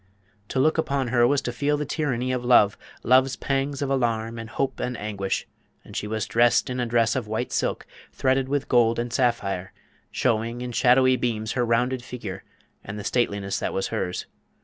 To 0.47 0.57
look 0.59 0.79
upon 0.79 1.09
her 1.09 1.27
was 1.27 1.41
to 1.43 1.51
feel 1.51 1.77
the 1.77 1.85
tyranny 1.85 2.31
of 2.31 2.43
love, 2.43 2.75
love's 3.03 3.35
pangs 3.35 3.83
of 3.83 3.91
alarm 3.91 4.39
and 4.39 4.49
hope 4.49 4.79
and 4.79 4.97
anguish; 4.97 5.45
and 5.85 5.95
she 5.95 6.07
was 6.07 6.25
dressed 6.25 6.71
in 6.71 6.79
a 6.79 6.87
dress 6.87 7.15
of 7.15 7.27
white 7.27 7.51
silk, 7.51 7.85
threaded 8.11 8.49
with 8.49 8.67
gold 8.67 8.97
and 8.97 9.13
sapphire, 9.13 9.73
showing 10.09 10.61
in 10.61 10.71
shadowy 10.71 11.17
beams 11.17 11.51
her 11.51 11.63
rounded 11.63 12.03
figure 12.03 12.43
and 12.83 12.97
the 12.97 13.03
stateliness 13.03 13.59
that 13.59 13.73
was 13.73 13.89
hers. 13.89 14.25